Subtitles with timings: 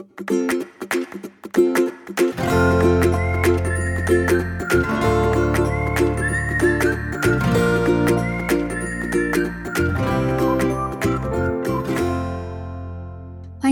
[0.00, 0.08] 欢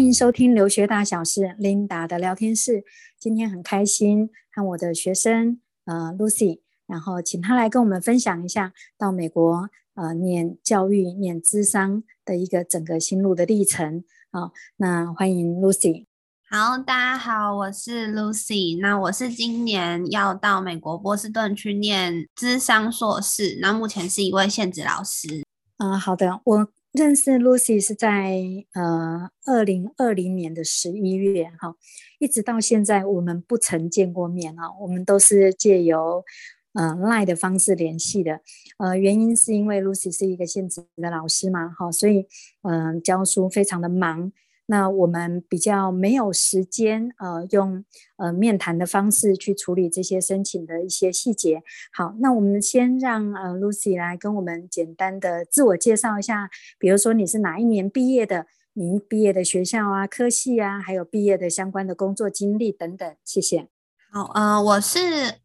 [0.05, 2.85] 迎收听留学大小事，Linda 的聊天室。
[3.19, 14.05] 今天很开心和我的学生呃 Lucy，然后请她来跟我们分享一下到美国呃念教育、念资商的一个整个心路的历程。
[14.31, 16.08] 好，那欢迎 Lucy。
[16.51, 18.81] 好，大家好，我是 Lucy。
[18.81, 25.45] 那我是今年要到美国波士顿去念咨商硕士，那目前是一位现职老师。
[25.77, 28.41] 嗯、好的，我认识 Lucy 是在
[28.73, 31.75] 呃二零二零年的十一月哈，
[32.19, 36.25] 一直到现在我们不曾见过面啊，我们都是借由
[36.73, 38.41] 呃 Line 的方式联系的。
[38.79, 42.27] 呃，原因是因为 Lucy 是一个现职的老师嘛，哈，所以
[42.63, 44.33] 嗯、教书非常的忙。
[44.71, 47.83] 那我们比较没有时间，呃，用
[48.17, 51.63] 呃面谈的方式去处理这些申请的一些细节。
[51.91, 63.17] 好，那我们先让呃 Lucy 来跟我们简单的自我介绍一下，比如说你是哪一年毕业的，您毕业的学校啊、科系啊，还有毕业的相关的工作经历等等。
[63.25, 63.78] 谢谢。
[64.11, 64.99] 好，呃，我是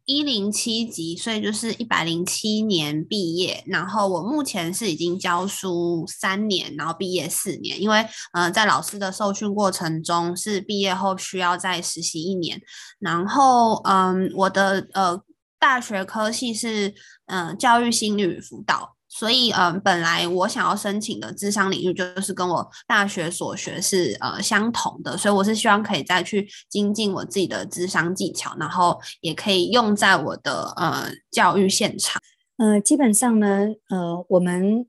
[0.06, 3.62] 一零七级，所以就是一百零七年毕业。
[3.66, 7.78] 然后我目前是已经教书三年，然后毕业四年。
[7.80, 12.58] 因为，呃，在老师的受训过程中，是毕业后需要再实习一年。
[12.98, 15.20] 然后，嗯、我的呃
[15.58, 16.94] 大学科系是
[17.26, 18.96] 嗯、教育心理辅导。
[19.16, 32.20] 所以，嗯、本来我想要申请的智商领域就是跟我大学所学是呃相同的，所以我是希望可以再去精进我自己的智商技巧，然后也可以用在我的呃教育现场。
[32.56, 34.86] 呃，基本上呢，呃，我们。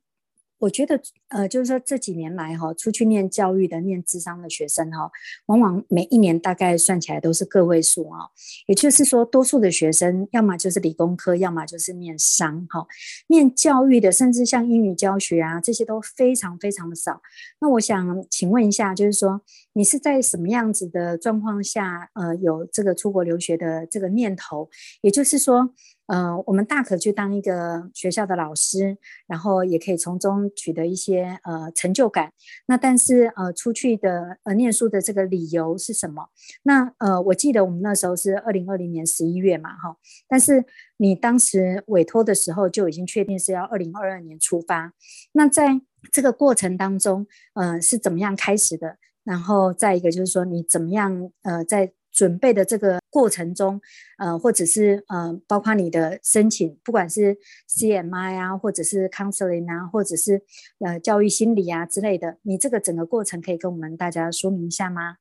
[0.58, 5.10] 我觉得，呃，就是说这几年来哈，出去念教育的、念智商的学生哈，
[5.48, 8.20] 往往每一年大概算起来都是个位数啊。
[8.68, 12.86] 也就是说，多数的学生要么就是理工科，要么就是念商哈。
[13.28, 17.22] 念教育的，甚至像英语教学啊，这些都非常非常的少。
[17.60, 19.42] 那我想请问一下，就是说
[19.74, 24.70] 你是在什么样子的状况下，呃，有这个出国留学的这个念头？
[25.02, 25.74] 也就是说。
[26.08, 28.96] 呃，我们大可去当一个学校的老师，
[29.26, 32.32] 然后也可以从中取得一些些呃成就感。
[32.68, 36.30] 那但是呃，出去的呃念书的这个理由是什么？
[36.64, 39.98] 那呃，我记得我们那时候是二零二零年十一月嘛，哈。
[40.28, 40.66] 但是
[40.98, 44.94] 你当时委托的时候就已经确定是要二零二二年出发。
[45.32, 45.82] 那在
[46.12, 48.98] 这个过程当中，呃，是怎么样开始的？
[49.24, 51.94] 然后再一个就是说，你怎么样呃在。
[52.16, 53.80] 准备的这个过程中，
[54.18, 57.38] 呃，或者是呃，包括你的申请，不管是
[57.70, 60.44] CMI 啊，或者是 counseling 啊，或者是
[60.80, 65.16] 呃教育心理啊之类的，你这个整个过程可以跟我们大家说明一下吗？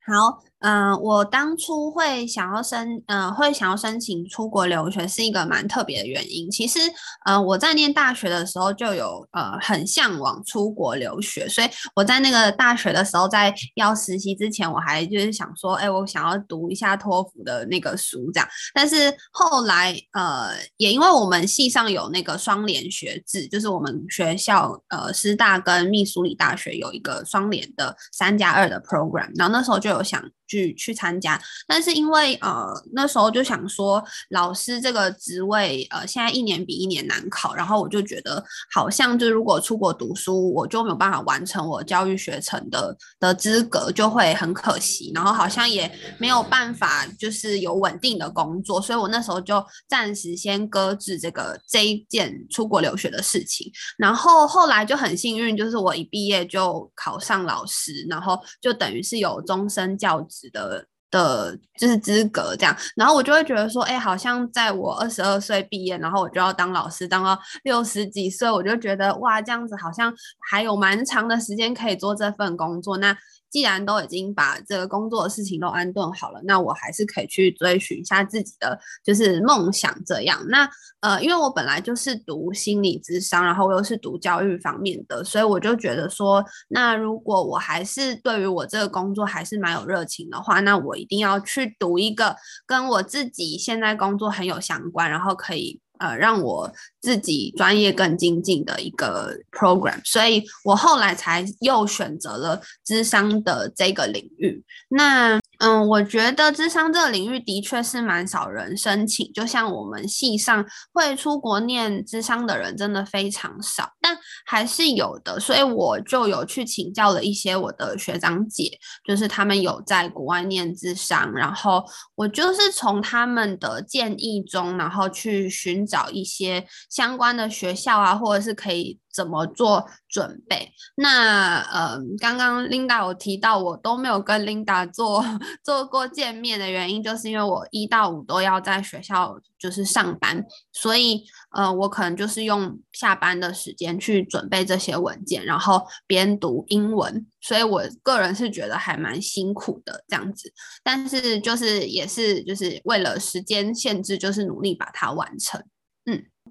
[0.00, 0.42] 好。
[0.60, 6.50] 嗯、我当初会想要申，呃，会想要申请出国留学是一个蛮特别的原因。
[6.50, 6.80] 其实，
[7.26, 18.48] 呃，我在念大学的时候就有呃很向往出国留学，所以我在那个大学的时候，在要实习之前，我还就是想说，哎，我想要读一下托福的那个书这样。
[18.74, 30.20] 但是后来，呃，也因为我们系上有那个双联学制，就是我们学校呃师大跟密苏里大学有一个双联的三加二的 program，然后那时候就有想。
[30.48, 38.42] 去去参加，但是因为呃那时候就想说，老师这个职位呃现在一年比一年难考，然后我就觉得
[38.72, 60.37] 好像就如果出国读书，我就没有办法完成我教育学程的的资格，就会很可惜，然后好像也没有办法就是有稳定的工作，所以我那时候就暂时先搁置这个这一件出国留学的事情，然后后来就很幸运，就是我一毕业就考上老师，然后就等于是有终身教职。
[60.50, 70.12] 的的，就是资格这样，然后我就会觉得说，哎、好像在我二十二岁毕业，然后我就要当老师，当到六十几岁，我就觉得哇，这样子好像
[70.50, 72.98] 还有蛮长的时间可以做这份工作。
[72.98, 73.16] 那
[73.50, 80.38] 既然都已经把这个工作的事情都安顿好了，那我还是可以去追寻一下自己的就是梦想这样。
[80.48, 80.68] 那
[81.00, 92.36] 呃，因为我本来就是读心理咨商，然后我又是读教育方面的，所以我就觉得说，那如果我还是对于我这个工作还是蛮有热情的话，那我一定要去读一个
[92.66, 95.80] 跟我自己现在工作很有相关，然后可以。
[95.98, 104.62] 呃，让我自己专业更精进的一个 program，所以我后来才又选择了智商的这个领域。
[104.88, 114.16] 那嗯，我觉得咨商这个领域的确是蛮少人申请，就像我们系上会出国念咨商的人真的非常少，但
[114.46, 118.70] 还是有的，所以我就有去请教了一些我的学长姐，
[119.04, 121.84] 就是他们有在国外念咨商，然后
[122.14, 129.00] 我就是从他们的建议中，然后去寻找一些相关的学校啊，或者是可以。
[129.12, 130.70] 怎么做准备？
[130.96, 135.24] 那呃，刚刚 Linda 有提到，我都没有跟 Linda 做
[135.64, 141.24] 做过见面的原因，就是因为我一到五都要在学校就是上班，所以
[141.56, 150.52] 呃，我可能就是用下班的时间去准备这些文件，然后边读英文，所以我个人是觉得还蛮辛苦的这样子，
[150.84, 155.62] 但是就是也是就是为了时间限制，就是努力把它完成。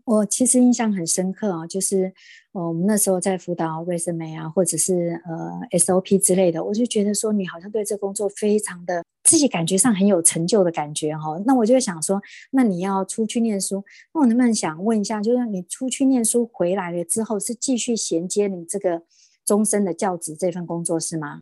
[0.06, 2.14] 我其实印象很深刻啊，就是。
[2.54, 11.44] 哦，我们那时候在辅导 resume 啊，或者是呃 SOP 之类的，我就觉得说你好像对这工作非常的自己感觉上很有成就的感觉哈、哦。
[11.46, 19.04] 那我就想说，那你要出去念书，那我能不能想问一下，就是你出去念书回来了之后，是继续衔接你这个
[19.46, 21.42] 终身的教职这份工作是吗？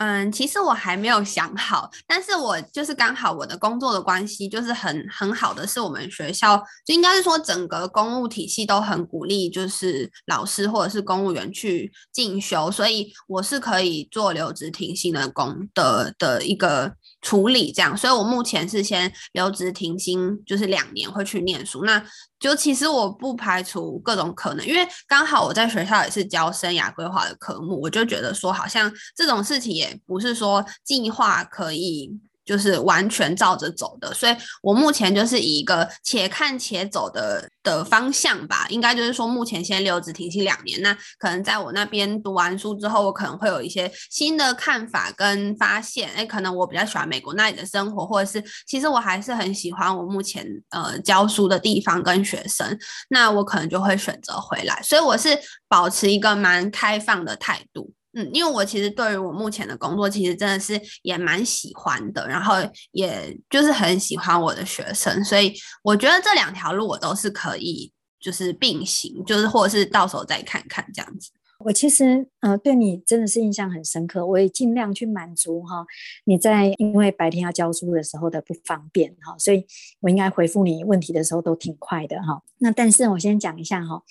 [0.00, 6.56] 嗯，其实我还没有想好，但是我就是刚好我的工作的关系，就是很很好的，是我们学校
[6.86, 16.90] 就应该是说整个公务体系都很鼓励，就是老师或者是公务员去进修，所以我是可以做留职停薪的工的的一个
[17.22, 22.02] 处理这样，所以我目前是先留职停薪，就是两年会去念书那。
[22.38, 32.18] 就其实我不排除各种可能，因为刚好我在学校也是教生涯规划的科目，我就觉得说好像这种事情也不是说计划可以。
[32.50, 38.66] 就是完全照着走的，所以我目前就是以一个且看且走的的方向吧。
[38.70, 46.10] 应该就是说，目前先留职停薪两年，那可能在我那边读完书之后，我可能会有一些新的看法跟发现。
[46.16, 52.76] 哎，可能我比较喜欢美国那里的生活，或者是其实我还是很喜欢我目前呃教书的地方跟学生，
[53.10, 54.82] 那我可能就会选择回来。
[54.82, 55.38] 所以我是
[55.68, 57.92] 保持一个蛮开放的态度。
[58.12, 62.56] 嗯，因为我其实对于我目前的工作，其实真的是也蛮喜欢的，然后
[62.90, 65.54] 也就是很喜欢我的学生，所以
[65.84, 71.30] 我觉得这两条路我都是可以就是并行，就是或者是到时候再看看这样子。
[71.60, 75.86] 我其实呃对你真的是印象很深刻，我也尽量去满足哈
[76.24, 79.64] 你在因为白天要教书的时候的不方便哈，所以
[80.00, 82.42] 我应该回复你问题的时候都挺快的哈。
[82.58, 84.02] 那但是我先讲一下哈，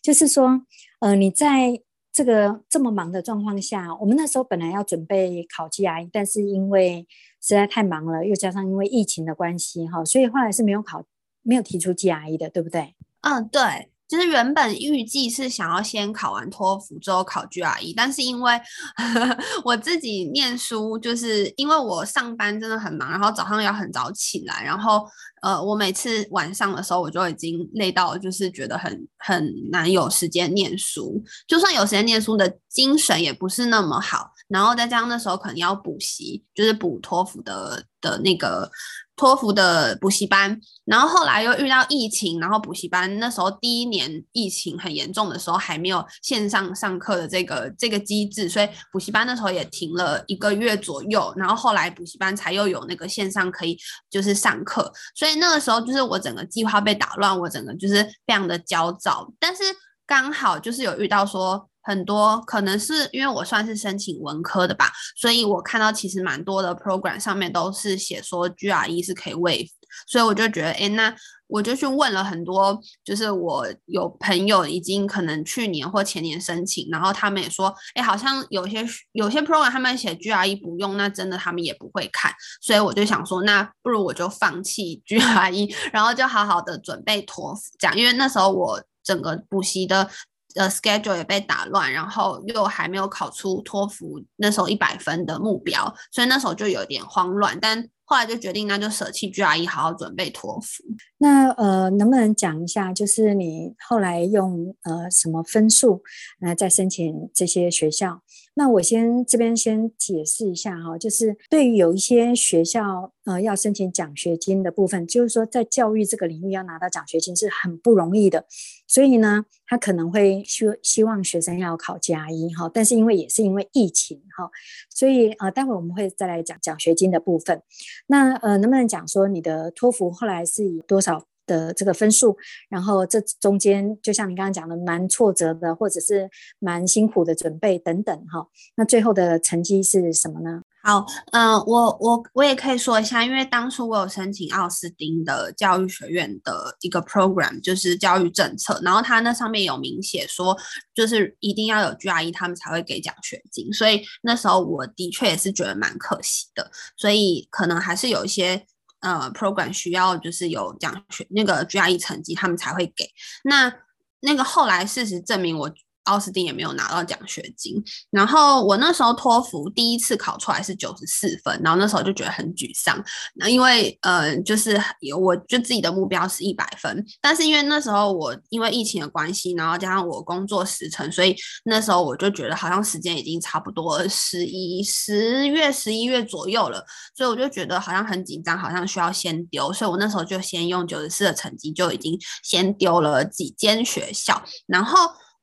[0.00, 0.60] 就是说
[1.00, 1.82] 呃你在。
[2.18, 7.06] 这个这么忙的状况下，我们那时候本来要准备考 GRE，但是因为
[7.40, 11.04] 实在太忙了，又加上因为疫情的关系，哈，所以后来是没有考，
[11.42, 12.96] 没有提出 GRE 的，对不对？
[13.20, 13.60] 嗯，对。
[14.08, 18.58] 就是原本预计是想要先考完托福之后考 GRE，但是因为
[18.96, 25.06] 呵 呵我自己念书，就是因为我上班真的很忙，然后早上要很早起来，然后
[25.42, 38.70] 呃，我每次晚上的时候我就已经累到，就是觉得很很难有时间念书，就算有时间念书的精神也不是那么好，然后再加上那时候可能要补习，就是补托福的的那个。
[39.18, 53.76] 托福的补习班，然后后来又遇到疫情，然后补习班那时候第一年疫情很严重的时候，还没有线上上课的这个这个机制，所以补习班那时候也停了一个月左右，然后后来补习班才又有那个线上可以
[54.08, 59.62] 就是上课，所以那个时候就是我整个计划被打乱，我整个就是非常的焦躁，但是
[60.06, 61.67] 刚好就是有遇到说。
[61.82, 69.68] 很多可能是因为我算是申请文科的吧，所以我看到其实蛮多的 program 上面都是写说 GRE 是可以 waive，
[70.06, 71.14] 所以我就觉得，哎，那
[71.46, 90.10] 我就去问了很多，就是我有朋友已经可能去年或前年申请，然后他们也说，哎，好像有些有些 program 他们写 GRE 不用，那真的他们也不会看，所以我就想说，那不如我就放弃 GRE，然后就好好的准备托福这样，因为那时候我整个补习的。
[90.58, 97.56] 呃，schedule 也被打乱，然后又还没有考出托福那时候一百分的目标，所以那时候就有点慌乱。
[97.60, 100.82] 但后来就决定，那就舍弃 GRE，好好准备托福。
[101.18, 106.02] 那呃，能不能讲一下，就是你后来用呃什么分数
[106.40, 108.22] 来再申请这些学校？
[108.58, 118.44] 那我先这边先解释一下哈，就是对于有一些学校呃要申请奖学金的部分，就是说在教育这个领域要拿到奖学金是很不容易的，
[118.88, 124.50] 所以呢，他可能会希希望学生要考 GRE 哈，但是因为也是因为疫情哈，
[124.90, 127.62] 所以呃待会我们会再来讲奖学金的部分。
[128.08, 132.36] 那呃能不能讲说你的托福后来是以多少的这个分数，
[132.68, 138.46] 然后这中间就像你刚刚讲的，蛮挫折的，或者是蛮辛苦的准备等等哈。
[138.76, 140.62] 那最后的成绩是什么呢？
[140.84, 150.56] 好，嗯、我我我也可以说一下，因为当初我有申请奥斯汀的教育学院的一个 program，就是教育政策，然后它那上面有明写说，
[150.94, 158.64] 就是一定要有 GRE 他们才会给奖学金，所以那时候我的确也是觉得蛮可惜的，所以可能还是有一些。
[159.00, 163.08] 呃，program 需要就是有奖学那个 GRE 成绩，他们才会给。
[163.44, 163.72] 那
[164.20, 165.72] 那个后来事实证明我。
[166.08, 173.02] 奥斯汀也没有拿到奖学金，然后我那时候托福第一次考出来是九十四分，然后那时候就觉得很沮丧。
[173.34, 186.82] 那因为呃，就是有我就自己的目标是一百分，但是因为那时候我因为疫情的关系，然后加上我工作时程，所以那时候我就觉得好像时间已经差不多十一十月十一月左右了，
[187.14, 194.98] 所以我就觉得好像很紧张，好像需要先丢，所以我那时候就先用九十四的成绩就已经先丢了几间学校，然后。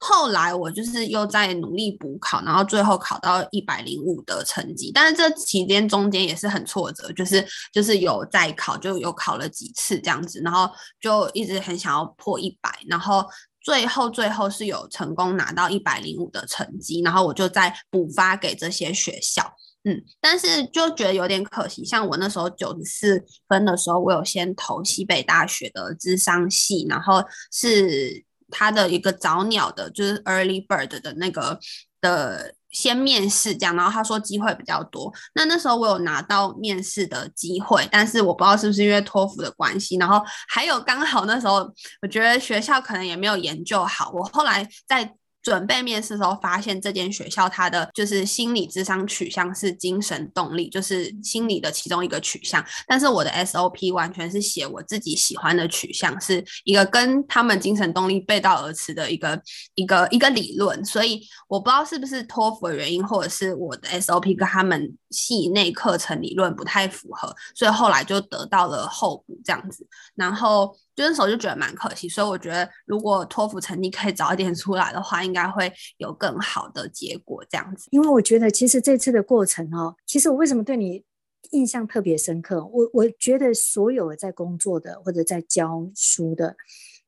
[0.07, 4.91] 后来我就是又在努力补考，然后最后考到一百零五的成绩。
[4.93, 7.43] 但是这期间中间也是很挫折，就是
[7.73, 10.69] 就是有再考，就有考了几次这样子，然后
[11.01, 13.25] 就一直很想要破一百，然后
[13.63, 19.43] 最后最后是有成功拿到一百零五的成绩，然后我就再补发给这些学校，
[19.85, 28.23] 嗯，但是就觉得有点可惜，像我那时候九十四分的时候，我有先投西北大学的智商系，然后是。
[28.49, 31.59] 他的一个早鸟的，就是 early bird 的那个
[32.01, 35.11] 的先面试这样，然后他说机会比较多。
[35.33, 41.71] 那那时候我有拿到面试的机会，但是我不知道是不是因为托福的关系，然后还有刚好那时候
[42.01, 45.15] 我觉得学校可能也没有研究好，我后来在。
[45.45, 52.65] 准备面试的时候，发现这间学校它的就是心理智商取向是精神动力，就是心理的其中一个取向。
[52.87, 59.39] 但是我的 SOP 完全是写我自己喜欢的取向，是一个跟他们精神动力背道而驰的一个
[59.75, 60.83] 一个一个理论。
[60.83, 69.87] 所以我不知道是不是托福的原因，或者是我的 SOP 跟他们系内课程理论不太符合，所以后来就得到了候补这样子。
[70.15, 70.75] 然后。
[70.95, 77.87] 就那时候就觉得蛮可惜，所以我觉得如果托福成绩可以早一点出来的话，应该会有更好的结果这样子。
[77.91, 81.03] 因为我觉得其实这次的过程哦，其实我为什么对你
[81.51, 82.65] 印象特别深刻？
[82.65, 86.55] 我我觉得所有在工作的或者在教书的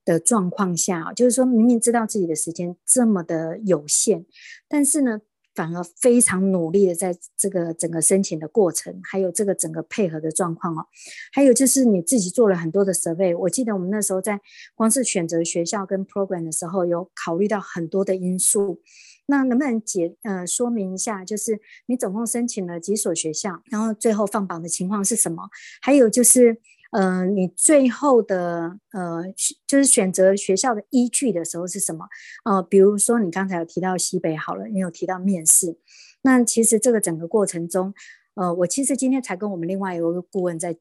[0.04, 4.26] 的状况下，就是说明明知道自己的时间这么的有限，
[4.68, 5.22] 但是呢。
[5.58, 10.86] 反而非常努力的在这个整个申请的过程，还有这个整个配合的状况哦，
[11.34, 13.36] 还有就是你自己做了很多的 survey。
[13.36, 14.40] 我记得我们那时候在
[14.76, 18.80] 光是选择学校跟 program 的时候，有考虑到很多的因素。
[19.26, 25.50] 那能不能解呃说明一下，就是你总共申请了几所学校，然后最后放榜的情况是什么？
[25.82, 26.62] 还有就是。
[26.92, 29.24] 呃，你最后的呃，
[29.68, 32.08] 就是选择学校的依据的时候是什么？
[32.46, 35.78] 呃，比如说你刚才有提到西北好了，你有提到面试，
[36.22, 37.94] 那其实这个整个过程中，
[38.36, 40.78] 呃，我其实今天才跟我们另外一个顾问在。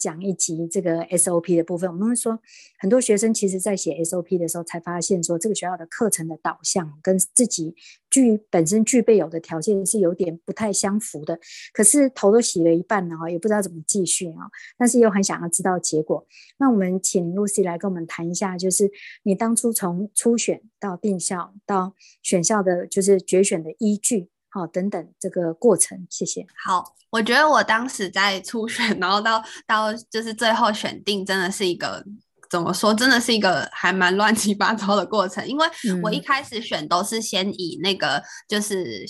[0.00, 2.40] 讲一集这个 SOP 的部分，我们会说
[2.78, 7.74] 很多学生其实在写 SOP 的时候才发现说，这个学校的课程的导向跟自己
[8.08, 11.38] 具本身具备有的条件是有点不太相符的。
[11.74, 16.26] 可是头都洗了一半了啊，也不知道怎么继续啊，但是又很想要知道结果。
[16.58, 18.90] 那我们请 Lucy 来跟我们谈一下，就是
[19.24, 24.29] 你当初从初选到定校到选校的，就是决选的依据。
[24.50, 26.44] 好，等等这个过程，谢谢。
[26.64, 32.04] 好，我觉得我当时在初选，然后到到就是最后选定，真的是一个
[32.50, 35.46] 怎么说，真的是一个还蛮乱七八糟的过程。
[35.48, 35.66] 因为
[36.02, 39.06] 我一开始选都是先以那个就是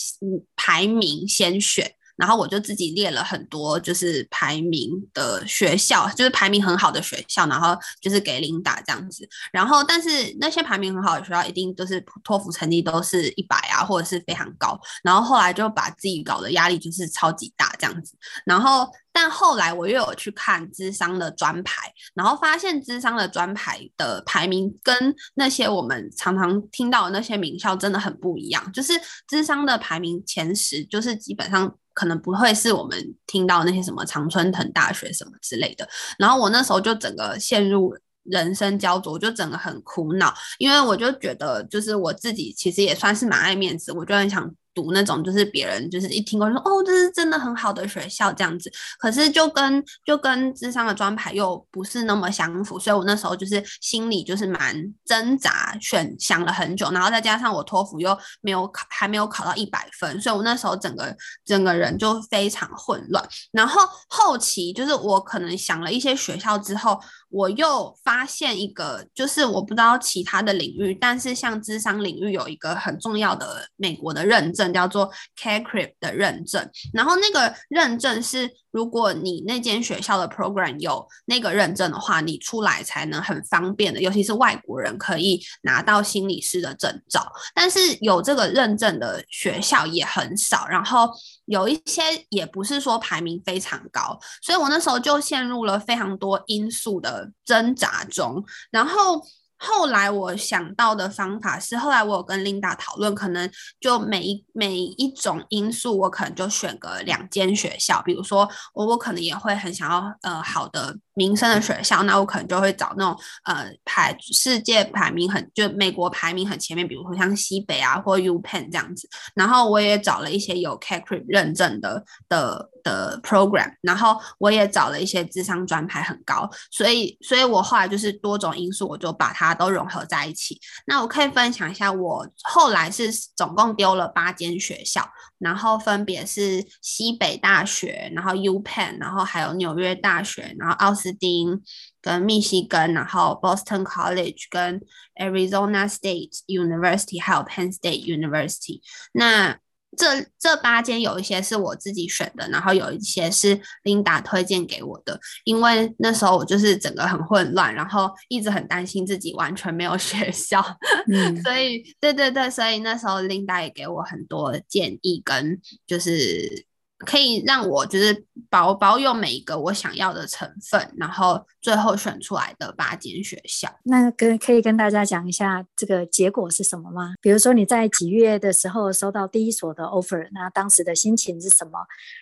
[0.56, 1.90] 排名先选。
[2.20, 9.26] 然后我就自己列了很多，就是排名的学校，就是排名很好的学校，然后就是给琳达这样子。
[9.50, 14.78] 然后，但是那些排名很好的学校，一定都是托福成绩都是一百啊，或者是非常高。
[15.02, 18.14] 然后后来就把自己搞得压力就是超级大这样子。
[18.44, 28.72] 然后，但后来我又有去看智商的专排，然后发现智商的专排的排名跟那些我们常常听到的那些名校真的很不一样。
[28.72, 28.92] 就是
[29.26, 31.74] 智商的排名前十，就是基本上。
[31.92, 35.86] 可能不会是我们听到那些什么常春藤大学什么之类的，
[36.18, 63.26] 然后我那时候就整个陷入人生焦灼，就整个很苦恼，因为我就觉得就是我自己其实也算是蛮爱面子，我就很想读那种就是别人就是一听过说哦，这是真的很好的学校这样子，可是就跟就跟智商的专牌又不是那么相符，所以我那时候就是心里就是蛮挣扎，选想了很久，然后再加上我托福又没有考，还没有考到一百分，所以我那时候整个整个人就非常混乱。
[63.52, 74.59] 然后后期就是我可能想了一些学校之后，我又发现一个，就是我不知道其他的领域，但是像智商领域有一个很重要的美国的认证。
[74.72, 87.32] 叫做 Carecrib 的认证，然后那个认证是，如果你那间学校的 program 有那个认证的话，你出来才能很方便的，尤其是外国人可以拿到心理师的证照。
[87.54, 91.10] 但是有这个认证的学校也很少，然后
[91.46, 99.22] 有一些也不是说排名非常高，所以我那时候就陷入了非常多因素的挣扎中，然后。
[99.60, 103.48] 后来我想到的方法是，后来我有跟 Linda 讨论，可能
[103.78, 110.96] 就每一每一种因素，我可能就选个两间学校，比如说我我可能也会很想要呃好的。
[111.14, 113.14] 名声的学校，那我可能就会找那种
[113.44, 119.06] 呃排世界排名很就美国排名很前面，比如说像西北啊或 UPenn 这样子。
[119.34, 130.58] 然后我也找了一些有 CACRIB 认证的的的 program，然后我也找了一些智商专排很高，所以所以我后来就是多种因素，我就把它都融合在一起。
[130.86, 135.08] 那我可以分享一下，我后来是总共丢了八间学校，
[135.38, 141.10] 然后分别是西北大学，然后 UPenn，然后还有纽约大学，然后奥斯。
[141.20, 141.60] 丁
[142.00, 144.80] 跟密西根，然后 Boston College 跟
[145.16, 148.80] Arizona State University，还有 Penn State University。
[149.12, 149.58] 那
[149.96, 155.18] 这这八间有一些是我自己选的，然后有一些是 Linda 推荐给我的。
[155.44, 160.64] 因为那时候我就是整个很混乱，然后一直很担心自己完全没有学校，
[161.12, 166.66] 嗯、 所以对对对，所以那时候 Linda 也给我很多建议跟就是。
[167.06, 173.68] 可以让我就是保保有每一个我想要的成分，然后最后选出来的八间学校。
[173.84, 177.14] 那跟可以跟大家讲一下这个结果是什么吗？
[177.22, 181.78] 比如说你在几月的时候收到第一所的 offer，那当时的心情是什么？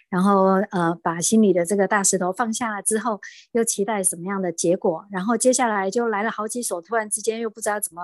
[0.09, 3.21] 然后呃，把心里的这个大石头放下了之后，
[3.53, 5.05] 又期待什么样的结果？
[5.11, 8.03] 然后接下来就来了好几所，突然之间又不知道怎么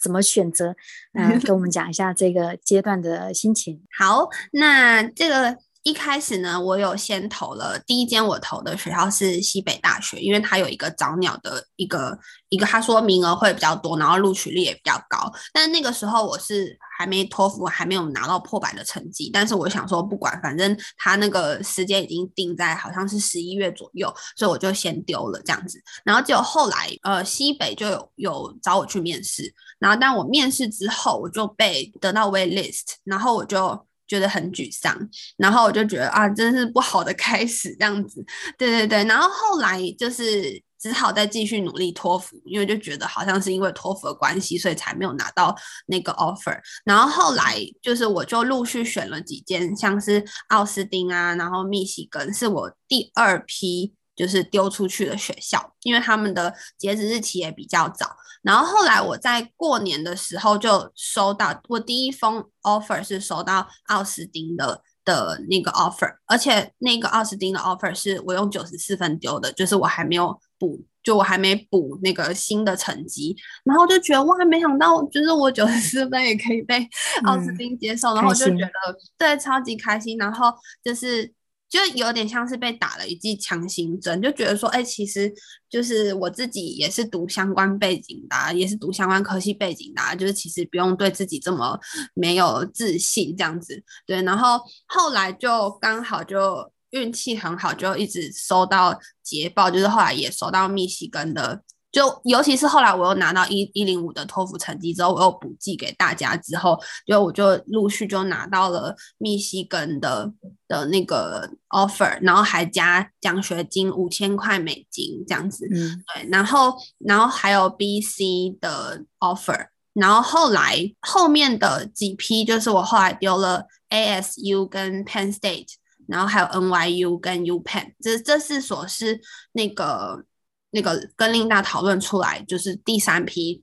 [0.00, 0.74] 怎么选择。
[1.12, 3.82] 那跟我们讲一下这个阶段的心情。
[3.98, 5.58] 好，那这个。
[5.82, 12.16] 一开始呢，我有先投了第一间，我投的学校是西北大学，因为它有一个早鸟的一个
[12.50, 15.32] 一个，他说名额会比较多，然后录取率也比较高。
[15.52, 25.82] 但那个时候我是还没托福，还没有拿到破百的成绩，但是我想说不管，反正他那个时间已经定在好像是十一月左右，所以我就先丢了这样子。
[26.04, 33.84] 然后结果后来呃西北就有有找我去面试，然后但我面试之后我就被得到 wait list，然后我就。
[34.12, 34.94] 觉得很沮丧，
[35.38, 38.22] 然后我就觉得啊，真是不好的开始这样子，
[38.58, 46.60] 对对对，然后后来就是只好再继续努力托福，因为就觉得好像是因为托福的关系，所以才没有拿到那个 offer。
[46.84, 53.94] 然后后来就是我就陆续选了几间，像是奥斯汀啊，然后密西根是我第二批。
[54.14, 58.14] 就是丢出去的学校，因为他们的截止日期也比较早。
[58.42, 73.36] 然后后来我在过年的时候就收到我第一封 offer，是收到奥斯汀的的那个 offer，而且那个奥斯汀的 offer 是我用九十四分丢的，就是我还没有补，就我还没补那个新的成绩。
[73.64, 76.88] 然后就觉得哇，没想到就是我九十四分也可以被
[77.24, 80.18] 奥斯汀接受，嗯、然后就觉得对，超级开心。
[80.18, 80.52] 然后
[80.82, 81.32] 就是。
[81.72, 85.32] 就有点像是被打了一剂强心针，就觉得说，哎、其实
[85.70, 91.80] 就是我自己也是读相关背景的、也是读相关科系背景的、就是其实不用对自己这么
[92.12, 93.82] 没有自信这样子。
[94.06, 101.62] 对，然后后来就刚好就运气很好，就一直收到捷报，就是后来也收到密西根的。
[101.92, 110.32] 就尤其是后来我又拿到一一零五的托福成绩之后，我又补寄给大家之后，就我就陆续就拿到了密西根的
[110.66, 125.74] 的那个 offer，然后还加奖学金五千块美金这样子，嗯，对，然后然后还有 BC 的 offer，然后后来后面的几批就是我后来丢了 ASU 跟 Penn State，
[126.08, 129.20] 然后还有 NYU 跟 UPenn，这这四所是
[129.52, 130.24] 那个。
[130.72, 133.62] 那个跟琳达讨论出来，就是第三批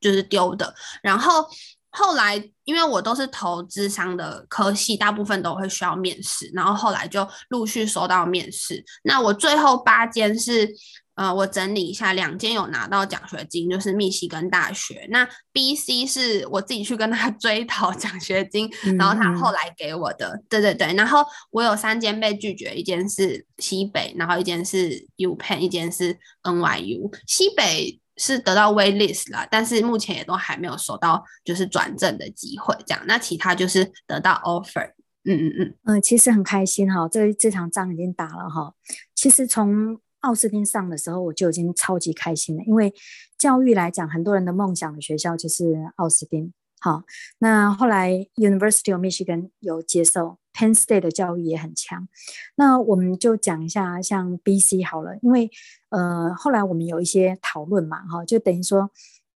[0.00, 1.46] 就是丢的，然后
[1.90, 8.84] 后来因为我都是投资商的科系，大部分都会需要面试，然后后来就陆续收到面试。
[9.02, 10.68] 那我最后八间是
[11.16, 15.06] 呃，我整理一下，两间有拿到奖学金，就是密西根大学。
[15.10, 20.28] 那 BC 是我自己去跟他 追讨奖学金，然后他后来给我的。
[20.28, 27.10] 嗯、对对对，然后我有三间被拒绝，一间是西北，然后一间是 UPenn，一间是 NYU。
[27.26, 33.02] 西北是得到 waitlist 了，但是目前也都还没有收到就是转正的机会，这样。
[33.06, 34.92] 那其他就是得到 offer。
[35.28, 38.72] 嗯嗯嗯嗯，其实很开心哈，这这场仗已经打了哈。
[39.14, 42.92] 其实从奥斯汀上的时候，我就已经超级开心了，因为
[43.38, 46.52] 教育来讲，很多人的梦想的学校就是奥斯汀。
[46.80, 47.04] 好，
[47.38, 52.08] 那后来 University of Michigan 有接受，Penn State 的教育也很强。
[52.56, 55.48] 那我们就讲一下像 BC 好了，因为
[55.90, 58.90] 呃后来我们有一些讨论嘛，哈，就等于说。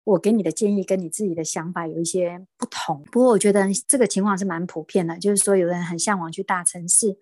[0.07, 7.17] 我给你的建议跟你自己的想法有一些不同，不过我觉得这个情况是蛮普遍的，就是说有人很向往去大城市，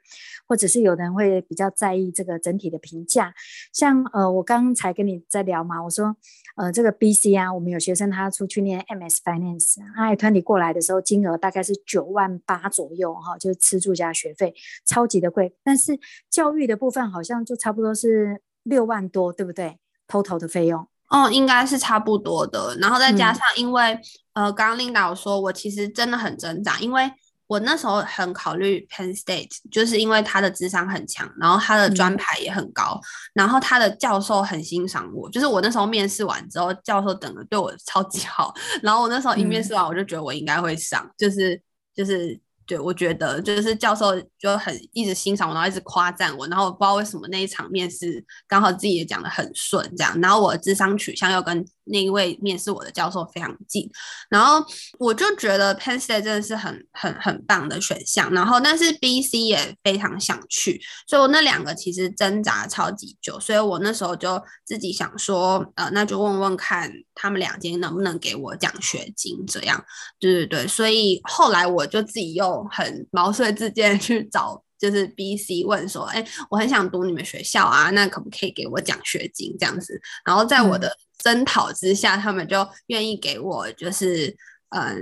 [0.48, 3.34] 或者是有人会比较在意这个整体的评价。
[3.74, 6.15] 像呃，我刚才跟你在聊嘛，我说
[6.58, 14.54] 呃，这个 BC 啊，我们有学生他出去念 MS Finance，他 I-20 过来的时候金额大概是九万八左右哈，就是吃住加学费，
[14.86, 15.56] 超级的贵。
[15.63, 20.88] 但是教育的部分好像就差不多是六万多，对不对？Total 的费用。
[21.10, 23.94] 哦，应该是差不多的，然后再加上，因为、
[24.34, 27.10] 嗯、呃，刚刚 Linda 有说，我其实真的很挣扎，因为
[27.48, 41.62] 我那时候很考虑 Penn State，就是因为他的智商很强，然后他的专排也很高，嗯、然后他的教授很欣赏我，就是我那时候面试完之后，教授等的对我超级好，然后我那时候一面试完，我就觉得我应该会上，就是
[41.96, 42.39] 就是。
[42.65, 53.89] 对，我觉得就是教授就很一直欣赏我，然后一直夸赞我，然后我不知道为什么那一场面试刚好自己也讲的很顺，这样，然后我的智商取向又跟那一位面试我的教授非常近，
[54.30, 54.63] 然后
[55.00, 69.84] 我就觉得 Penn State 真的是很很很棒的选项，然后但是 BC 也非常想去，所以我那两个其实挣扎超级久，所以我那时候就自己想说，呃，那就问问看他们两间能不能给我奖学金，这样，
[70.19, 74.64] 对对对，所以后来我就自己又很毛遂自荐去找。
[74.78, 80.00] 就是 BC 问说，哎、欸，我很想读你们学校啊，那可不可以给我奖学金这样子？
[80.26, 84.36] 然后在我的征讨之下，嗯、他们就愿意给我，就是
[84.70, 85.02] 嗯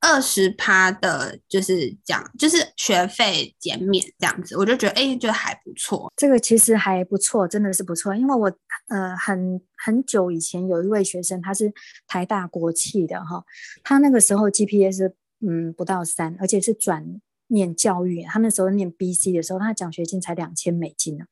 [0.00, 4.56] 二十趴的，就是奖，就是学费减免这样子。
[4.56, 6.12] 我就觉得，哎、欸，觉得还不错。
[6.16, 8.14] 这个其实还不错，真的是不错。
[8.14, 8.52] 因为我
[8.86, 11.72] 呃很很久以前有一位学生，他是
[12.06, 13.44] 台大国企的哈，
[13.82, 17.20] 他那个时候 GPA 是嗯不到三，而且是转。
[17.48, 21.26] 念教育，他那时候念 BC 的时候，他奖学金才两千美金呢。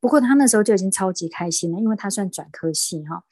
[0.00, 3.22] 不过他那时候就已经超级开心了，因为他算转科系哈。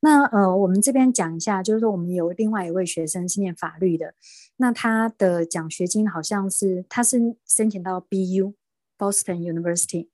[0.00, 4.14] 那呃，我们这边讲一下，就是说我们有另外一位学生是念法律的，
[4.56, 8.52] 那他的奖学金好像是他是申请到 BU
[8.98, 10.08] Boston University，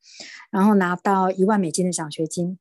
[0.50, 2.58] 然后拿到一万美金的奖学金，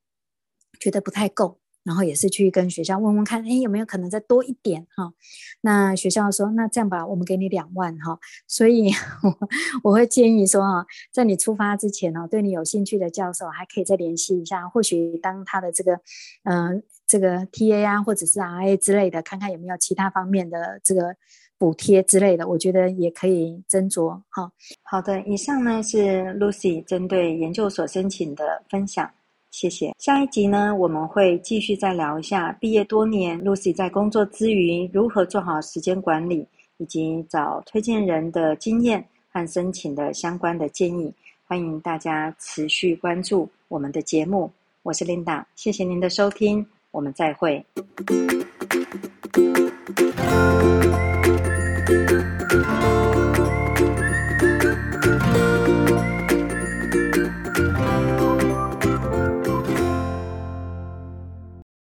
[0.80, 1.60] 觉得不太够。
[1.84, 5.14] 然后也是去跟学校问问看，哎，有没有可能再多一点哈？
[5.62, 8.18] 那学校说，那这样吧，我们给你两万哈。
[8.48, 8.90] 所以
[9.24, 9.50] 我，
[9.84, 16.00] 我会建议说哈，在你出发之前哦，对你有兴趣的教授还可以再联系一下，或许当他的这个，
[16.44, 21.16] 嗯、这个 TA 啊，或者是 RA 之类的，看看有没有其他方面的这个
[21.58, 24.52] 补贴之类的，我觉得也可以斟酌哈。
[24.84, 29.12] 好的，以上呢是 Lucy 针对研究所申请的分享。
[29.54, 29.94] 谢谢。
[30.00, 36.46] 下一集呢，我们会继续再聊一下毕业多年，Lucy 在工作之余如何做好时间管理，
[36.78, 41.14] 以及找推荐人的经验和申请的相关的建议。
[41.46, 44.52] 欢迎大家持续关注我们的节目。
[44.82, 47.64] 我是 Linda，谢谢您的收听，我们再会。